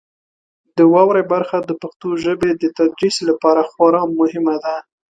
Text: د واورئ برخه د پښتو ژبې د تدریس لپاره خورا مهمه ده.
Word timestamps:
د 0.77 0.79
واورئ 0.93 1.23
برخه 1.33 1.57
د 1.63 1.71
پښتو 1.81 2.09
ژبې 2.23 2.51
د 2.55 2.63
تدریس 2.77 3.17
لپاره 3.29 3.61
خورا 3.71 4.03
مهمه 4.19 4.55
ده. 4.63 4.75